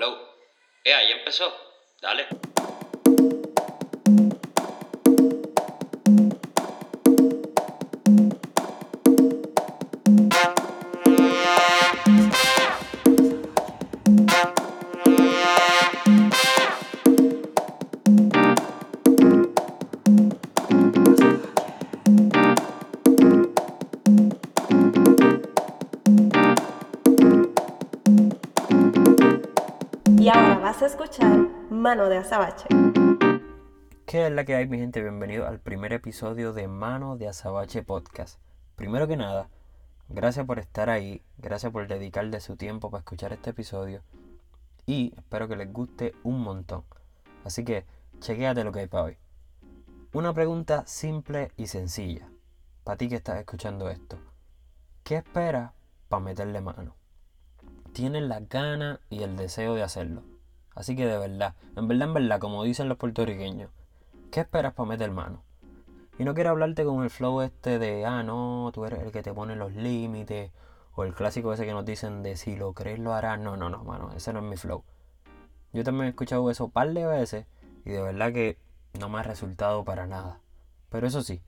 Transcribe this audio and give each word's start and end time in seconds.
Hello. 0.00 0.16
Eh, 0.84 0.94
ahí 0.94 1.10
empezó. 1.10 1.52
Dale. 2.00 2.28
Y 30.28 30.30
ahora 30.30 30.58
vas 30.58 30.82
a 30.82 30.86
escuchar 30.88 31.48
Mano 31.70 32.10
de 32.10 32.18
Azabache. 32.18 32.66
¿Qué 34.04 34.26
es 34.26 34.30
la 34.30 34.44
que 34.44 34.56
hay, 34.56 34.68
mi 34.68 34.76
gente? 34.76 35.00
Bienvenido 35.00 35.46
al 35.46 35.58
primer 35.58 35.94
episodio 35.94 36.52
de 36.52 36.68
Mano 36.68 37.16
de 37.16 37.28
Azabache 37.28 37.82
Podcast. 37.82 38.38
Primero 38.76 39.08
que 39.08 39.16
nada, 39.16 39.48
gracias 40.10 40.44
por 40.44 40.58
estar 40.58 40.90
ahí, 40.90 41.22
gracias 41.38 41.72
por 41.72 41.88
dedicar 41.88 42.28
de 42.28 42.40
su 42.40 42.56
tiempo 42.56 42.90
para 42.90 42.98
escuchar 42.98 43.32
este 43.32 43.48
episodio 43.48 44.02
y 44.84 45.14
espero 45.16 45.48
que 45.48 45.56
les 45.56 45.72
guste 45.72 46.14
un 46.24 46.42
montón. 46.42 46.84
Así 47.46 47.64
que, 47.64 47.86
chequéate 48.20 48.64
lo 48.64 48.72
que 48.72 48.80
hay 48.80 48.86
para 48.86 49.04
hoy. 49.04 49.16
Una 50.12 50.34
pregunta 50.34 50.84
simple 50.86 51.52
y 51.56 51.68
sencilla, 51.68 52.28
para 52.84 52.98
ti 52.98 53.08
que 53.08 53.14
estás 53.14 53.38
escuchando 53.38 53.88
esto. 53.88 54.18
¿Qué 55.04 55.16
esperas 55.16 55.72
para 56.10 56.22
meterle 56.22 56.60
mano? 56.60 56.97
Tienes 57.98 58.22
las 58.22 58.48
ganas 58.48 59.00
y 59.10 59.24
el 59.24 59.36
deseo 59.36 59.74
de 59.74 59.82
hacerlo. 59.82 60.22
Así 60.76 60.94
que 60.94 61.04
de 61.04 61.18
verdad, 61.18 61.56
en 61.74 61.88
verdad, 61.88 62.06
en 62.06 62.14
verdad, 62.14 62.38
como 62.38 62.62
dicen 62.62 62.88
los 62.88 62.96
puertorriqueños, 62.96 63.72
¿qué 64.30 64.38
esperas 64.38 64.72
para 64.74 64.90
meter 64.90 65.10
mano? 65.10 65.42
Y 66.16 66.22
no 66.22 66.32
quiero 66.32 66.50
hablarte 66.50 66.84
con 66.84 67.02
el 67.02 67.10
flow 67.10 67.40
este 67.40 67.80
de, 67.80 68.06
ah, 68.06 68.22
no, 68.22 68.70
tú 68.72 68.84
eres 68.84 69.00
el 69.00 69.10
que 69.10 69.24
te 69.24 69.34
pone 69.34 69.56
los 69.56 69.74
límites, 69.74 70.52
o 70.94 71.02
el 71.02 71.12
clásico 71.12 71.52
ese 71.52 71.66
que 71.66 71.72
nos 71.72 71.84
dicen 71.84 72.22
de 72.22 72.36
si 72.36 72.54
lo 72.54 72.72
crees 72.72 73.00
lo 73.00 73.14
harás. 73.14 73.40
No, 73.40 73.56
no, 73.56 73.68
no, 73.68 73.82
mano, 73.82 74.12
ese 74.14 74.32
no 74.32 74.38
es 74.38 74.44
mi 74.44 74.56
flow. 74.56 74.84
Yo 75.72 75.82
también 75.82 76.06
he 76.06 76.10
escuchado 76.10 76.48
eso 76.52 76.66
un 76.66 76.70
par 76.70 76.92
de 76.92 77.04
veces 77.04 77.46
y 77.84 77.90
de 77.90 78.00
verdad 78.00 78.32
que 78.32 78.58
no 79.00 79.08
me 79.08 79.18
ha 79.18 79.24
resultado 79.24 79.84
para 79.84 80.06
nada. 80.06 80.38
Pero 80.88 81.08
eso 81.08 81.22
sí, 81.22 81.42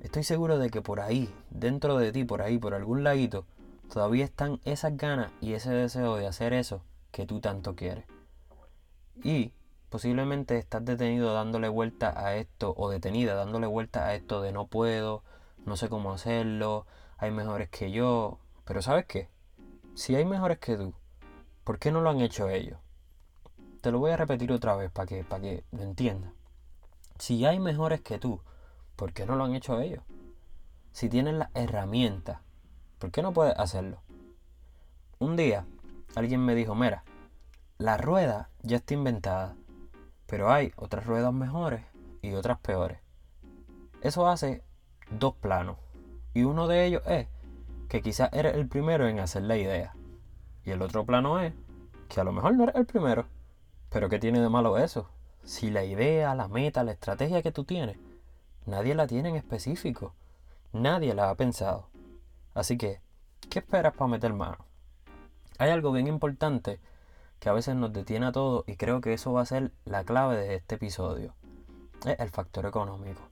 estoy 0.00 0.24
seguro 0.24 0.58
de 0.58 0.70
que 0.70 0.82
por 0.82 0.98
ahí, 0.98 1.32
dentro 1.50 1.96
de 1.98 2.10
ti, 2.10 2.24
por 2.24 2.42
ahí, 2.42 2.58
por 2.58 2.74
algún 2.74 3.04
ladito, 3.04 3.46
todavía 3.92 4.24
están 4.24 4.60
esas 4.64 4.96
ganas 4.96 5.30
y 5.40 5.54
ese 5.54 5.70
deseo 5.70 6.16
de 6.16 6.26
hacer 6.26 6.52
eso 6.52 6.82
que 7.10 7.26
tú 7.26 7.40
tanto 7.40 7.74
quieres. 7.74 8.04
Y 9.22 9.52
posiblemente 9.90 10.58
estás 10.58 10.84
detenido 10.84 11.32
dándole 11.34 11.68
vuelta 11.68 12.12
a 12.18 12.34
esto 12.36 12.74
o 12.76 12.90
detenida 12.90 13.34
dándole 13.34 13.66
vuelta 13.66 14.06
a 14.06 14.14
esto 14.14 14.42
de 14.42 14.50
no 14.50 14.66
puedo, 14.66 15.22
no 15.64 15.76
sé 15.76 15.88
cómo 15.88 16.12
hacerlo, 16.12 16.86
hay 17.16 17.30
mejores 17.30 17.68
que 17.68 17.90
yo. 17.90 18.38
Pero 18.64 18.82
¿sabes 18.82 19.06
qué? 19.06 19.28
Si 19.94 20.16
hay 20.16 20.24
mejores 20.24 20.58
que 20.58 20.76
tú, 20.76 20.94
¿por 21.62 21.78
qué 21.78 21.92
no 21.92 22.00
lo 22.00 22.10
han 22.10 22.20
hecho 22.20 22.48
ellos? 22.48 22.78
Te 23.80 23.92
lo 23.92 23.98
voy 23.98 24.10
a 24.10 24.16
repetir 24.16 24.50
otra 24.50 24.74
vez 24.76 24.90
para 24.90 25.06
que, 25.06 25.24
para 25.24 25.42
que 25.42 25.64
lo 25.70 25.82
entiendas. 25.82 26.32
Si 27.18 27.44
hay 27.46 27.60
mejores 27.60 28.00
que 28.00 28.18
tú, 28.18 28.40
¿por 28.96 29.12
qué 29.12 29.26
no 29.26 29.36
lo 29.36 29.44
han 29.44 29.54
hecho 29.54 29.80
ellos? 29.80 30.02
Si 30.92 31.08
tienen 31.08 31.38
las 31.38 31.50
herramientas, 31.54 32.40
¿por 33.04 33.10
qué 33.10 33.20
no 33.20 33.34
puedes 33.34 33.54
hacerlo? 33.58 33.98
Un 35.18 35.36
día 35.36 35.66
alguien 36.14 36.42
me 36.42 36.54
dijo, 36.54 36.74
mira, 36.74 37.04
la 37.76 37.98
rueda 37.98 38.48
ya 38.62 38.78
está 38.78 38.94
inventada, 38.94 39.56
pero 40.24 40.50
hay 40.50 40.72
otras 40.76 41.04
ruedas 41.04 41.34
mejores 41.34 41.84
y 42.22 42.32
otras 42.32 42.60
peores. 42.60 43.00
Eso 44.00 44.26
hace 44.26 44.62
dos 45.10 45.34
planos, 45.34 45.76
y 46.32 46.44
uno 46.44 46.66
de 46.66 46.86
ellos 46.86 47.02
es 47.06 47.28
que 47.90 48.00
quizás 48.00 48.32
eres 48.32 48.54
el 48.54 48.68
primero 48.68 49.06
en 49.06 49.20
hacer 49.20 49.42
la 49.42 49.58
idea, 49.58 49.94
y 50.64 50.70
el 50.70 50.80
otro 50.80 51.04
plano 51.04 51.40
es 51.40 51.52
que 52.08 52.22
a 52.22 52.24
lo 52.24 52.32
mejor 52.32 52.54
no 52.54 52.62
eres 52.62 52.76
el 52.76 52.86
primero, 52.86 53.26
pero 53.90 54.08
¿qué 54.08 54.18
tiene 54.18 54.40
de 54.40 54.48
malo 54.48 54.78
eso? 54.78 55.10
Si 55.42 55.70
la 55.70 55.84
idea, 55.84 56.34
la 56.34 56.48
meta, 56.48 56.82
la 56.84 56.92
estrategia 56.92 57.42
que 57.42 57.52
tú 57.52 57.64
tienes, 57.64 57.98
nadie 58.64 58.94
la 58.94 59.06
tiene 59.06 59.28
en 59.28 59.36
específico, 59.36 60.14
nadie 60.72 61.12
la 61.12 61.28
ha 61.28 61.34
pensado. 61.34 61.92
Así 62.54 62.78
que, 62.78 63.00
¿qué 63.50 63.58
esperas 63.58 63.94
para 63.94 64.08
meter 64.08 64.32
mano? 64.32 64.58
Hay 65.58 65.70
algo 65.70 65.92
bien 65.92 66.06
importante 66.06 66.80
que 67.40 67.48
a 67.48 67.52
veces 67.52 67.74
nos 67.74 67.92
detiene 67.92 68.26
a 68.26 68.32
todos 68.32 68.64
y 68.66 68.76
creo 68.76 69.00
que 69.00 69.12
eso 69.12 69.32
va 69.32 69.42
a 69.42 69.46
ser 69.46 69.72
la 69.84 70.04
clave 70.04 70.36
de 70.36 70.54
este 70.54 70.76
episodio. 70.76 71.34
Es 72.04 72.18
el 72.20 72.30
factor 72.30 72.66
económico. 72.66 73.22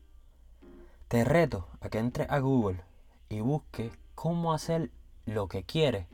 Te 1.08 1.24
reto 1.24 1.68
a 1.80 1.88
que 1.88 1.98
entres 1.98 2.28
a 2.30 2.38
Google 2.40 2.80
y 3.28 3.40
busques 3.40 3.92
cómo 4.14 4.52
hacer 4.52 4.90
lo 5.24 5.46
que 5.46 5.62
quieres 5.64 6.06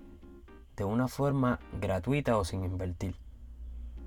de 0.76 0.84
una 0.84 1.08
forma 1.08 1.60
gratuita 1.80 2.36
o 2.36 2.44
sin 2.44 2.64
invertir. 2.64 3.16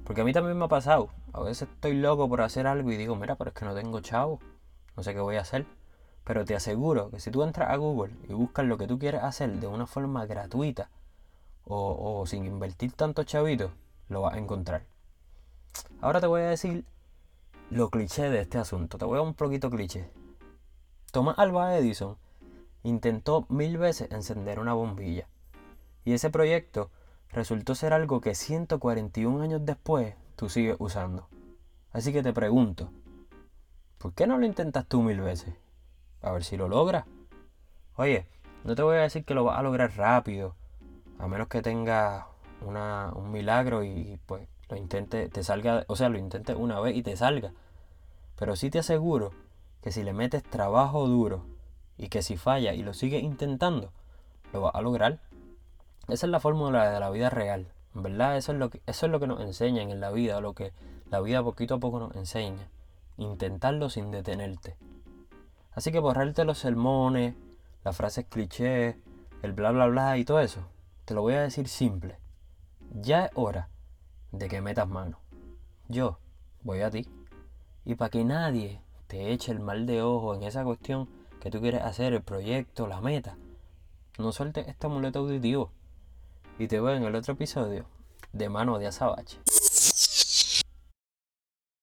Porque 0.05 0.21
a 0.21 0.23
mí 0.23 0.33
también 0.33 0.57
me 0.57 0.65
ha 0.65 0.69
pasado. 0.69 1.09
A 1.33 1.41
veces 1.41 1.69
estoy 1.69 1.93
loco 1.93 2.29
por 2.29 2.41
hacer 2.41 2.67
algo 2.67 2.91
y 2.91 2.97
digo, 2.97 3.15
mira, 3.15 3.35
pero 3.35 3.49
es 3.49 3.55
que 3.55 3.65
no 3.65 3.73
tengo 3.73 3.99
chavo. 3.99 4.39
No 4.95 5.03
sé 5.03 5.13
qué 5.13 5.19
voy 5.19 5.37
a 5.37 5.41
hacer. 5.41 5.65
Pero 6.23 6.45
te 6.45 6.55
aseguro 6.55 7.09
que 7.09 7.19
si 7.19 7.31
tú 7.31 7.43
entras 7.43 7.69
a 7.69 7.77
Google 7.77 8.13
y 8.27 8.33
buscas 8.33 8.65
lo 8.65 8.77
que 8.77 8.87
tú 8.87 8.99
quieres 8.99 9.23
hacer 9.23 9.59
de 9.59 9.67
una 9.67 9.87
forma 9.87 10.25
gratuita 10.25 10.89
o, 11.65 12.23
sin 12.27 12.45
invertir 12.45 12.93
tantos 12.93 13.25
chavitos, 13.25 13.71
lo 14.09 14.21
vas 14.21 14.35
a 14.35 14.37
encontrar. 14.37 14.83
Ahora 16.01 16.19
te 16.19 16.27
voy 16.27 16.41
a 16.41 16.49
decir 16.49 16.85
lo 17.69 17.89
cliché 17.89 18.29
de 18.29 18.41
este 18.41 18.57
asunto. 18.57 18.97
Te 18.97 19.05
voy 19.05 19.17
a 19.17 19.21
un 19.21 19.33
poquito 19.33 19.69
cliché. 19.69 20.09
Thomas 21.11 21.39
Alva 21.39 21.77
Edison 21.77 22.17
intentó 22.83 23.45
mil 23.49 23.77
veces 23.77 24.11
encender 24.11 24.59
una 24.59 24.73
bombilla. 24.73 25.27
Y 26.03 26.13
ese 26.13 26.29
proyecto 26.29 26.89
resultó 27.29 27.75
ser 27.75 27.93
algo 27.93 28.21
que 28.21 28.35
141 28.35 29.41
años 29.41 29.61
después 29.63 30.15
tú 30.35 30.49
sigues 30.49 30.75
usando. 30.79 31.27
Así 31.93 32.11
que 32.13 32.23
te 32.23 32.33
pregunto, 32.33 32.89
¿por 33.97 34.13
qué 34.13 34.27
no 34.27 34.37
lo 34.37 34.45
intentas 34.45 34.87
tú 34.87 35.01
mil 35.01 35.21
veces? 35.21 35.53
A 36.21 36.31
ver 36.31 36.43
si 36.43 36.57
lo 36.57 36.67
logras. 36.67 37.05
Oye, 37.95 38.25
no 38.63 38.75
te 38.75 38.83
voy 38.83 38.97
a 38.97 39.01
decir 39.01 39.25
que 39.25 39.33
lo 39.33 39.43
vas 39.43 39.57
a 39.57 39.63
lograr 39.63 39.95
rápido, 39.97 40.55
a 41.19 41.27
menos 41.27 41.47
que 41.47 41.61
tengas 41.61 42.25
una, 42.61 43.11
un 43.15 43.31
milagro 43.31 43.83
y 43.83 44.19
pues 44.25 44.47
lo 44.69 44.77
intente, 44.77 45.29
te 45.29 45.43
salga, 45.43 45.83
o 45.87 45.95
sea, 45.95 46.09
lo 46.09 46.17
intentes 46.17 46.55
una 46.57 46.79
vez 46.79 46.95
y 46.95 47.03
te 47.03 47.17
salga. 47.17 47.53
Pero 48.37 48.55
sí 48.55 48.69
te 48.69 48.79
aseguro 48.79 49.31
que 49.81 49.91
si 49.91 50.03
le 50.03 50.13
metes 50.13 50.43
trabajo 50.43 51.07
duro 51.07 51.45
y 51.97 52.09
que 52.09 52.21
si 52.21 52.37
falla 52.37 52.73
y 52.73 52.83
lo 52.83 52.93
sigues 52.93 53.23
intentando, 53.23 53.91
lo 54.53 54.61
vas 54.61 54.75
a 54.75 54.81
lograr. 54.81 55.19
Esa 56.07 56.25
es 56.25 56.31
la 56.31 56.39
fórmula 56.39 56.89
de 56.91 56.99
la 56.99 57.09
vida 57.09 57.29
real. 57.29 57.71
Verdad, 57.93 58.37
eso 58.37 58.53
es 58.53 58.57
lo 58.57 58.69
que, 58.69 58.81
eso 58.85 59.05
es 59.05 59.11
lo 59.11 59.19
que 59.19 59.27
nos 59.27 59.41
enseñan 59.41 59.91
en 59.91 59.99
la 59.99 60.11
vida, 60.11 60.39
lo 60.39 60.53
que 60.53 60.71
la 61.09 61.19
vida 61.19 61.43
poquito 61.43 61.75
a 61.75 61.79
poco 61.79 61.99
nos 61.99 62.15
enseña. 62.15 62.69
Intentarlo 63.17 63.89
sin 63.89 64.11
detenerte. 64.11 64.77
Así 65.73 65.91
que 65.91 65.99
borrarte 65.99 66.45
los 66.45 66.57
sermones, 66.57 67.35
las 67.83 67.95
frases 67.95 68.25
cliché, 68.29 68.99
el 69.41 69.53
bla 69.53 69.71
bla 69.71 69.87
bla 69.87 70.17
y 70.17 70.25
todo 70.25 70.39
eso, 70.39 70.67
te 71.05 71.13
lo 71.13 71.21
voy 71.21 71.33
a 71.33 71.41
decir 71.41 71.67
simple. 71.67 72.19
Ya 72.91 73.25
es 73.25 73.31
hora 73.35 73.69
de 74.31 74.47
que 74.49 74.61
metas 74.61 74.87
mano. 74.87 75.19
Yo 75.87 76.19
voy 76.63 76.81
a 76.81 76.91
ti. 76.91 77.07
Y 77.85 77.95
para 77.95 78.09
que 78.09 78.23
nadie 78.23 78.81
te 79.07 79.31
eche 79.31 79.51
el 79.51 79.59
mal 79.59 79.85
de 79.85 80.01
ojo 80.01 80.35
en 80.35 80.43
esa 80.43 80.63
cuestión 80.63 81.09
que 81.39 81.49
tú 81.49 81.59
quieres 81.59 81.81
hacer, 81.81 82.13
el 82.13 82.21
proyecto, 82.21 82.87
la 82.87 83.01
meta, 83.01 83.37
no 84.19 84.31
sueltes 84.31 84.67
este 84.67 84.87
amuleto 84.87 85.19
auditivo. 85.19 85.71
Y 86.59 86.67
te 86.67 86.79
veo 86.79 86.95
en 86.95 87.03
el 87.03 87.15
otro 87.15 87.33
episodio 87.33 87.85
de 88.33 88.49
Mano 88.49 88.77
de 88.77 88.87
Azabache. 88.87 89.39